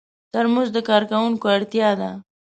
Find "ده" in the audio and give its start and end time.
1.99-2.11